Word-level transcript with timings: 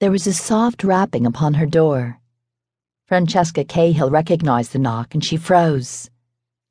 There 0.00 0.12
was 0.12 0.28
a 0.28 0.32
soft 0.32 0.84
rapping 0.84 1.26
upon 1.26 1.54
her 1.54 1.66
door. 1.66 2.20
Francesca 3.08 3.64
Cahill 3.64 4.10
recognized 4.10 4.72
the 4.72 4.78
knock 4.78 5.12
and 5.12 5.24
she 5.24 5.36
froze, 5.36 6.08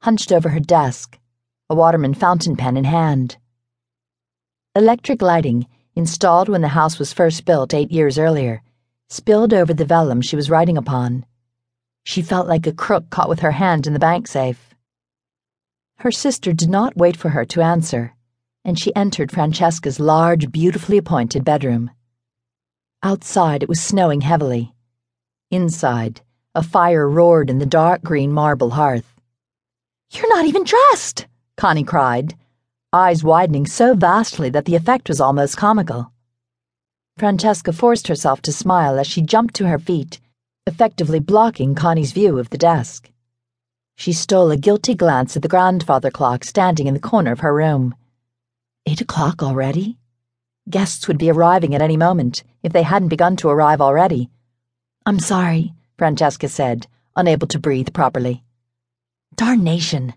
hunched 0.01 0.31
over 0.31 0.47
her 0.47 0.61
desk, 0.61 1.19
a 1.69 1.75
Waterman 1.75 2.13
fountain 2.13 2.55
pen 2.55 2.77
in 2.77 2.85
hand. 2.85 3.35
Electric 4.77 5.21
lighting, 5.21 5.67
installed 5.93 6.47
when 6.47 6.61
the 6.61 6.69
house 6.69 6.99
was 6.99 7.11
first 7.11 7.43
built 7.43 7.73
eight 7.73 7.91
years 7.91 8.17
earlier, 8.17 8.61
spilled 9.09 9.53
over 9.53 9.73
the 9.73 9.83
vellum 9.83 10.21
she 10.21 10.37
was 10.37 10.49
writing 10.49 10.77
upon. 10.77 11.25
She 12.05 12.21
felt 12.21 12.47
like 12.47 12.65
a 12.65 12.71
crook 12.71 13.09
caught 13.09 13.27
with 13.27 13.41
her 13.41 13.51
hand 13.51 13.87
in 13.87 13.91
the 13.91 13.99
bank 13.99 14.29
safe. 14.29 14.73
Her 15.97 16.11
sister 16.11 16.53
did 16.53 16.69
not 16.69 16.95
wait 16.95 17.17
for 17.17 17.31
her 17.31 17.43
to 17.43 17.61
answer, 17.61 18.15
and 18.63 18.79
she 18.79 18.95
entered 18.95 19.33
Francesca's 19.33 19.99
large, 19.99 20.49
beautifully 20.49 20.97
appointed 20.97 21.43
bedroom. 21.43 21.91
Outside, 23.03 23.61
it 23.61 23.69
was 23.69 23.81
snowing 23.81 24.21
heavily. 24.21 24.73
Inside, 25.51 26.21
a 26.55 26.63
fire 26.63 27.07
roared 27.07 27.49
in 27.49 27.59
the 27.59 27.65
dark 27.65 28.01
green 28.01 28.31
marble 28.31 28.71
hearth. 28.71 29.13
You're 30.11 30.35
not 30.35 30.45
even 30.45 30.63
dressed, 30.63 31.27
Connie 31.57 31.83
cried, 31.83 32.35
eyes 32.91 33.23
widening 33.23 33.67
so 33.67 33.93
vastly 33.93 34.49
that 34.49 34.65
the 34.65 34.75
effect 34.75 35.09
was 35.09 35.21
almost 35.21 35.57
comical. 35.57 36.11
Francesca 37.17 37.71
forced 37.71 38.07
herself 38.07 38.41
to 38.41 38.51
smile 38.51 38.97
as 38.97 39.05
she 39.05 39.21
jumped 39.21 39.53
to 39.55 39.67
her 39.67 39.79
feet, 39.79 40.19
effectively 40.65 41.19
blocking 41.19 41.75
Connie's 41.75 42.11
view 42.11 42.39
of 42.39 42.49
the 42.49 42.57
desk. 42.57 43.11
She 43.95 44.13
stole 44.13 44.49
a 44.49 44.57
guilty 44.57 44.95
glance 44.95 45.35
at 45.35 45.43
the 45.43 45.47
grandfather 45.47 46.09
clock 46.09 46.43
standing 46.43 46.87
in 46.87 46.93
the 46.93 46.99
corner 46.99 47.31
of 47.31 47.41
her 47.41 47.53
room. 47.53 47.95
Eight 48.87 49.01
o'clock 49.01 49.43
already? 49.43 49.97
Guests 50.69 51.07
would 51.07 51.17
be 51.17 51.29
arriving 51.29 51.73
at 51.73 51.81
any 51.81 51.95
moment, 51.95 52.43
if 52.61 52.73
they 52.73 52.83
hadn't 52.83 53.07
begun 53.07 53.37
to 53.37 53.47
arrive 53.47 53.79
already. 53.79 54.29
I'm 55.05 55.19
sorry, 55.19 55.73
Francesca 55.97 56.49
said, 56.49 56.87
unable 57.15 57.47
to 57.47 57.59
breathe 57.59 57.93
properly. 57.93 58.43
Darnation! 59.35 60.13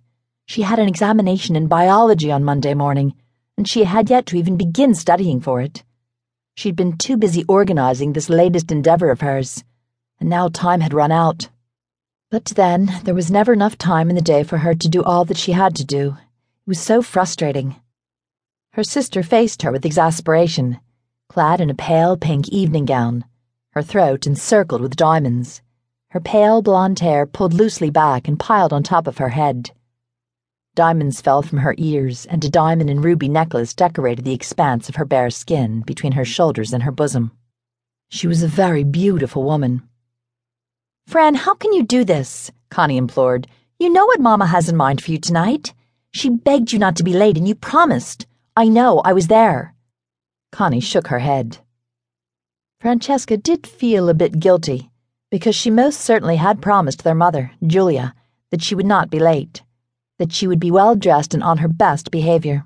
She 0.47 0.63
had 0.63 0.81
an 0.81 0.89
examination 0.89 1.55
in 1.55 1.69
biology 1.69 2.33
on 2.33 2.43
Monday 2.43 2.75
morning, 2.75 3.15
and 3.57 3.69
she 3.69 3.85
had 3.85 4.11
yet 4.11 4.27
to 4.27 4.37
even 4.37 4.57
begin 4.57 4.95
studying 4.95 5.41
for 5.41 5.61
it. 5.61 5.85
She'd 6.57 6.75
been 6.75 6.97
too 6.97 7.17
busy 7.17 7.45
organizing 7.45 8.13
this 8.13 8.29
latest 8.29 8.73
endeavor 8.73 9.11
of 9.11 9.21
hers, 9.21 9.63
and 10.19 10.29
now 10.29 10.49
time 10.49 10.81
had 10.81 10.93
run 10.93 11.13
out. 11.13 11.49
But 12.29 12.47
then, 12.57 13.01
there 13.05 13.15
was 13.15 13.31
never 13.31 13.53
enough 13.53 13.79
time 13.79 14.11
in 14.11 14.17
the 14.17 14.23
day 14.23 14.43
for 14.43 14.59
her 14.59 14.75
to 14.75 14.89
do 14.89 15.05
all 15.05 15.25
that 15.27 15.37
she 15.37 15.53
had 15.53 15.77
to 15.77 15.85
do. 15.85 16.17
It 16.19 16.67
was 16.67 16.81
so 16.81 17.03
frustrating. 17.03 17.77
Her 18.75 18.85
sister 18.85 19.25
faced 19.25 19.63
her 19.63 19.73
with 19.73 19.85
exasperation, 19.85 20.79
clad 21.29 21.61
in 21.61 21.71
a 21.71 21.75
pale 21.75 22.17
pink 22.17 22.49
evening 22.49 22.85
gown, 22.85 23.25
her 23.73 23.83
throat 23.83 24.29
encircled 24.29 24.81
with 24.81 24.95
diamonds, 24.95 25.61
her 26.11 26.21
pale 26.21 26.63
blonde 26.63 27.01
hair 27.01 27.27
pulled 27.27 27.53
loosely 27.53 27.91
back 27.91 28.29
and 28.29 28.39
piled 28.39 28.73
on 28.73 28.83
top 28.83 29.09
of 29.09 29.19
her 29.19 29.31
head. 29.31 29.71
Diamonds 30.77 31.21
fell 31.21 31.43
from 31.43 31.59
her 31.59 31.75
ears, 31.79 32.27
and 32.27 32.45
a 32.45 32.49
diamond 32.49 32.91
and 32.91 33.05
ruby 33.05 33.29
necklace 33.29 33.75
decorated 33.75 34.25
the 34.25 34.35
expanse 34.35 34.89
of 34.89 34.95
her 34.95 35.05
bare 35.05 35.31
skin 35.31 35.81
between 35.81 36.13
her 36.13 36.25
shoulders 36.25 36.73
and 36.73 36.85
her 36.85 36.93
bosom. 36.93 37.33
She 38.09 38.29
was 38.29 38.43
a 38.43 38.49
very 38.49 38.85
beautiful 38.85 39.43
woman. 39.43 39.83
Fran, 41.09 41.35
how 41.35 41.55
can 41.55 41.73
you 41.73 41.83
do 41.83 42.05
this? 42.05 42.53
Connie 42.71 42.97
implored. 42.97 43.49
You 43.81 43.91
know 43.91 44.07
what 44.07 44.21
Mama 44.21 44.47
has 44.47 44.69
in 44.69 44.77
mind 44.77 45.03
for 45.03 45.11
you 45.11 45.19
tonight. 45.19 45.75
She 46.13 46.31
begged 46.31 46.73
you 46.73 46.79
not 46.79 46.95
to 46.97 47.05
be 47.05 47.13
late, 47.13 47.37
and 47.37 47.49
you 47.49 47.57
promised. 47.57 48.27
I 48.57 48.69
know, 48.69 48.99
I 49.01 49.13
was 49.13 49.29
there. 49.29 49.75
Connie 50.51 50.81
shook 50.81 51.07
her 51.07 51.21
head. 51.21 51.59
Francesca 52.81 53.37
did 53.37 53.67
feel 53.67 54.09
a 54.09 54.15
bit 54.15 54.41
guilty, 54.41 54.91
because 55.31 55.55
she 55.55 55.71
most 55.71 56.01
certainly 56.01 56.37
had 56.37 56.63
promised 56.63 57.05
their 57.05 57.15
mother, 57.15 57.53
Julia, 57.65 58.15
that 58.51 58.63
she 58.63 58.75
would 58.75 58.87
not 58.87 59.11
be 59.11 59.21
late, 59.21 59.63
that 60.19 60.33
she 60.33 60.49
would 60.49 60.59
be 60.59 60.71
well 60.71 60.97
dressed 60.97 61.33
and 61.33 61.43
on 61.43 61.59
her 61.59 61.69
best 61.69 62.11
behavior. 62.11 62.65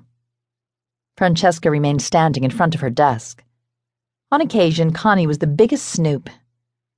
Francesca 1.17 1.69
remained 1.69 2.01
standing 2.01 2.43
in 2.43 2.51
front 2.51 2.73
of 2.73 2.81
her 2.81 2.89
desk. 2.89 3.43
On 4.31 4.41
occasion, 4.41 4.91
Connie 4.91 5.27
was 5.27 5.37
the 5.37 5.47
biggest 5.47 5.85
snoop. 5.85 6.29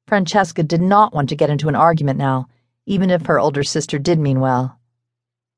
Francesca 0.08 0.64
did 0.64 0.82
not 0.82 1.14
want 1.14 1.28
to 1.30 1.36
get 1.36 1.50
into 1.50 1.68
an 1.68 1.76
argument 1.76 2.18
now, 2.18 2.48
even 2.86 3.10
if 3.10 3.26
her 3.26 3.38
older 3.38 3.64
sister 3.64 4.00
did 4.00 4.18
mean 4.18 4.40
well. 4.40 4.80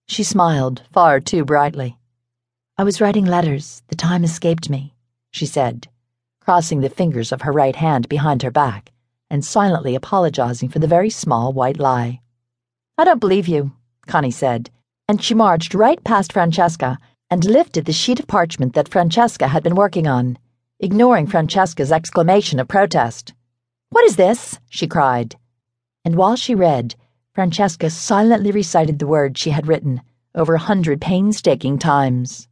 She 0.07 0.23
smiled, 0.23 0.81
far 0.91 1.19
too 1.19 1.45
brightly. 1.45 1.98
I 2.79 2.83
was 2.83 3.01
writing 3.01 3.25
letters. 3.25 3.83
The 3.89 3.97
time 3.97 4.23
escaped 4.23 4.69
me, 4.69 4.93
she 5.31 5.45
said, 5.45 5.89
crossing 6.39 6.79
the 6.79 6.89
fingers 6.89 7.33
of 7.33 7.41
her 7.41 7.51
right 7.51 7.75
hand 7.75 8.07
behind 8.07 8.41
her 8.41 8.51
back 8.51 8.93
and 9.29 9.43
silently 9.43 9.95
apologizing 9.95 10.69
for 10.69 10.79
the 10.79 10.87
very 10.87 11.09
small 11.09 11.51
white 11.51 11.77
lie. 11.77 12.21
I 12.97 13.03
don't 13.03 13.19
believe 13.19 13.49
you, 13.49 13.73
Connie 14.07 14.31
said, 14.31 14.69
and 15.09 15.21
she 15.21 15.33
marched 15.33 15.73
right 15.73 16.01
past 16.05 16.31
Francesca 16.31 16.97
and 17.29 17.43
lifted 17.43 17.83
the 17.83 17.91
sheet 17.91 18.21
of 18.21 18.27
parchment 18.27 18.75
that 18.75 18.87
Francesca 18.87 19.49
had 19.49 19.61
been 19.61 19.75
working 19.75 20.07
on, 20.07 20.37
ignoring 20.79 21.27
Francesca's 21.27 21.91
exclamation 21.91 22.61
of 22.61 22.69
protest. 22.69 23.33
What 23.89 24.05
is 24.05 24.15
this? 24.15 24.57
she 24.69 24.87
cried. 24.87 25.35
And 26.05 26.15
while 26.15 26.37
she 26.37 26.55
read, 26.55 26.95
Francesca 27.33 27.89
silently 27.89 28.51
recited 28.51 28.99
the 28.99 29.07
words 29.07 29.37
she 29.37 29.49
had 29.49 29.67
written 29.67 30.01
over 30.33 30.53
a 30.53 30.59
hundred 30.59 31.01
painstaking 31.01 31.77
times. 31.77 32.47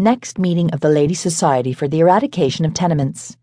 Next 0.00 0.38
meeting 0.38 0.70
of 0.70 0.80
the 0.80 0.88
Ladies' 0.88 1.20
Society 1.20 1.74
for 1.74 1.86
the 1.86 2.00
Eradication 2.00 2.64
of 2.64 2.72
Tenements. 2.72 3.36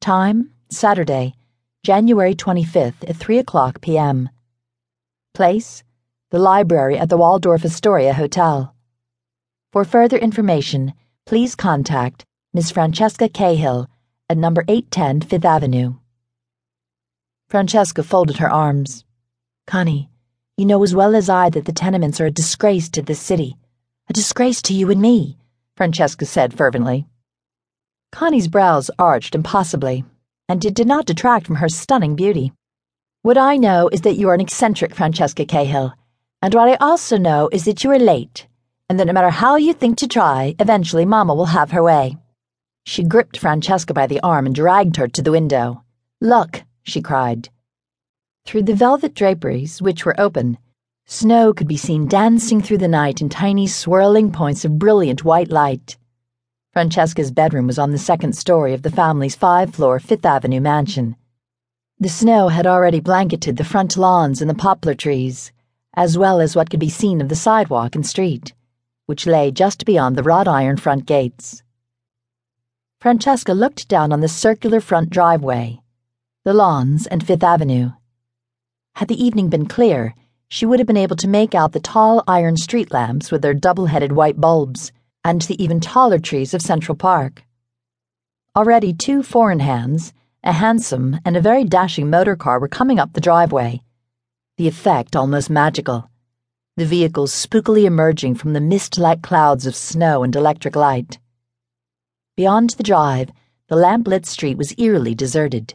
Time, 0.00 0.50
Saturday, 0.70 1.34
January 1.82 2.34
25th 2.34 3.06
at 3.06 3.16
3 3.16 3.36
o'clock 3.36 3.82
p.m. 3.82 4.30
Place, 5.34 5.84
the 6.30 6.38
library 6.38 6.96
at 6.96 7.10
the 7.10 7.18
Waldorf 7.18 7.66
Astoria 7.66 8.14
Hotel. 8.14 8.74
For 9.72 9.84
further 9.84 10.16
information, 10.16 10.94
please 11.26 11.54
contact 11.54 12.24
Ms. 12.54 12.70
Francesca 12.70 13.28
Cahill 13.28 13.86
at 14.30 14.38
number 14.38 14.64
810 14.68 15.28
Fifth 15.28 15.44
Avenue. 15.44 15.96
Francesca 17.50 18.02
folded 18.02 18.38
her 18.38 18.50
arms. 18.50 19.04
Connie, 19.66 20.08
you 20.56 20.64
know 20.64 20.82
as 20.82 20.94
well 20.94 21.14
as 21.14 21.28
I 21.28 21.50
that 21.50 21.66
the 21.66 21.72
tenements 21.72 22.22
are 22.22 22.26
a 22.26 22.30
disgrace 22.30 22.88
to 22.88 23.02
this 23.02 23.20
city, 23.20 23.58
a 24.08 24.14
disgrace 24.14 24.62
to 24.62 24.72
you 24.72 24.90
and 24.90 25.02
me. 25.02 25.36
Francesca 25.80 26.26
said 26.26 26.52
fervently. 26.52 27.06
Connie's 28.12 28.48
brows 28.48 28.90
arched 28.98 29.34
impossibly, 29.34 30.04
and 30.46 30.62
it 30.62 30.74
did 30.74 30.86
not 30.86 31.06
detract 31.06 31.46
from 31.46 31.56
her 31.56 31.70
stunning 31.70 32.14
beauty. 32.14 32.52
What 33.22 33.38
I 33.38 33.56
know 33.56 33.88
is 33.88 34.02
that 34.02 34.16
you 34.16 34.28
are 34.28 34.34
an 34.34 34.42
eccentric 34.42 34.94
Francesca 34.94 35.46
Cahill, 35.46 35.94
and 36.42 36.52
what 36.52 36.68
I 36.68 36.74
also 36.74 37.16
know 37.16 37.48
is 37.50 37.64
that 37.64 37.82
you 37.82 37.90
are 37.92 37.98
late, 37.98 38.46
and 38.90 39.00
that 39.00 39.06
no 39.06 39.14
matter 39.14 39.30
how 39.30 39.56
you 39.56 39.72
think 39.72 39.96
to 39.96 40.06
try, 40.06 40.54
eventually 40.58 41.06
Mamma 41.06 41.34
will 41.34 41.46
have 41.46 41.70
her 41.70 41.82
way. 41.82 42.18
She 42.84 43.02
gripped 43.02 43.38
Francesca 43.38 43.94
by 43.94 44.06
the 44.06 44.20
arm 44.20 44.44
and 44.44 44.54
dragged 44.54 44.96
her 44.96 45.08
to 45.08 45.22
the 45.22 45.32
window. 45.32 45.82
Look, 46.20 46.62
she 46.82 47.00
cried. 47.00 47.48
Through 48.44 48.64
the 48.64 48.74
velvet 48.74 49.14
draperies, 49.14 49.80
which 49.80 50.04
were 50.04 50.20
open, 50.20 50.58
Snow 51.12 51.52
could 51.52 51.66
be 51.66 51.76
seen 51.76 52.06
dancing 52.06 52.62
through 52.62 52.78
the 52.78 52.86
night 52.86 53.20
in 53.20 53.28
tiny 53.28 53.66
swirling 53.66 54.30
points 54.30 54.64
of 54.64 54.78
brilliant 54.78 55.24
white 55.24 55.50
light. 55.50 55.98
Francesca's 56.72 57.32
bedroom 57.32 57.66
was 57.66 57.80
on 57.80 57.90
the 57.90 57.98
second 57.98 58.36
story 58.36 58.74
of 58.74 58.82
the 58.82 58.92
family's 58.92 59.34
five 59.34 59.74
floor 59.74 59.98
Fifth 59.98 60.24
Avenue 60.24 60.60
mansion. 60.60 61.16
The 61.98 62.08
snow 62.08 62.46
had 62.46 62.64
already 62.64 63.00
blanketed 63.00 63.56
the 63.56 63.64
front 63.64 63.96
lawns 63.96 64.40
and 64.40 64.48
the 64.48 64.54
poplar 64.54 64.94
trees, 64.94 65.50
as 65.94 66.16
well 66.16 66.40
as 66.40 66.54
what 66.54 66.70
could 66.70 66.78
be 66.78 66.88
seen 66.88 67.20
of 67.20 67.28
the 67.28 67.34
sidewalk 67.34 67.96
and 67.96 68.06
street, 68.06 68.54
which 69.06 69.26
lay 69.26 69.50
just 69.50 69.84
beyond 69.84 70.14
the 70.14 70.22
wrought 70.22 70.46
iron 70.46 70.76
front 70.76 71.06
gates. 71.06 71.64
Francesca 73.00 73.52
looked 73.52 73.88
down 73.88 74.12
on 74.12 74.20
the 74.20 74.28
circular 74.28 74.80
front 74.80 75.10
driveway, 75.10 75.80
the 76.44 76.54
lawns, 76.54 77.08
and 77.08 77.26
Fifth 77.26 77.42
Avenue. 77.42 77.90
Had 78.94 79.08
the 79.08 79.20
evening 79.20 79.48
been 79.48 79.66
clear, 79.66 80.14
she 80.50 80.66
would 80.66 80.80
have 80.80 80.86
been 80.86 80.96
able 80.96 81.16
to 81.16 81.28
make 81.28 81.54
out 81.54 81.72
the 81.72 81.80
tall 81.80 82.24
iron 82.26 82.56
street 82.56 82.92
lamps 82.92 83.30
with 83.30 83.40
their 83.40 83.54
double 83.54 83.86
headed 83.86 84.10
white 84.10 84.40
bulbs, 84.40 84.90
and 85.24 85.42
the 85.42 85.62
even 85.62 85.78
taller 85.78 86.18
trees 86.18 86.52
of 86.52 86.60
Central 86.60 86.96
Park. 86.96 87.44
Already 88.56 88.92
two 88.92 89.22
four 89.22 89.52
in 89.52 89.60
hands, 89.60 90.12
a 90.42 90.52
hansom, 90.52 91.20
and 91.24 91.36
a 91.36 91.40
very 91.40 91.64
dashing 91.64 92.10
motor 92.10 92.34
car 92.34 92.58
were 92.58 92.66
coming 92.68 92.98
up 92.98 93.12
the 93.12 93.20
driveway, 93.20 93.80
the 94.56 94.66
effect 94.66 95.14
almost 95.14 95.48
magical, 95.48 96.10
the 96.76 96.84
vehicles 96.84 97.32
spookily 97.32 97.84
emerging 97.84 98.34
from 98.34 98.52
the 98.52 98.60
mist 98.60 98.98
like 98.98 99.22
clouds 99.22 99.66
of 99.66 99.76
snow 99.76 100.24
and 100.24 100.34
electric 100.34 100.74
light. 100.74 101.18
Beyond 102.36 102.70
the 102.70 102.82
drive, 102.82 103.30
the 103.68 103.76
lamp 103.76 104.08
lit 104.08 104.26
street 104.26 104.58
was 104.58 104.74
eerily 104.78 105.14
deserted. 105.14 105.74